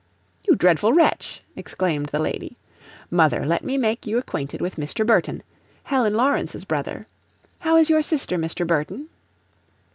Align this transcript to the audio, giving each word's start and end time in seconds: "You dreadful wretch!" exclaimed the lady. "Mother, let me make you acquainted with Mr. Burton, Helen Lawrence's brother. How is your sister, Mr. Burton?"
"You 0.47 0.55
dreadful 0.55 0.93
wretch!" 0.93 1.43
exclaimed 1.55 2.07
the 2.07 2.17
lady. 2.17 2.57
"Mother, 3.11 3.45
let 3.45 3.63
me 3.63 3.77
make 3.77 4.07
you 4.07 4.17
acquainted 4.17 4.59
with 4.59 4.77
Mr. 4.77 5.05
Burton, 5.05 5.43
Helen 5.83 6.15
Lawrence's 6.15 6.65
brother. 6.65 7.05
How 7.59 7.77
is 7.77 7.87
your 7.91 8.01
sister, 8.01 8.35
Mr. 8.35 8.65
Burton?" 8.65 9.09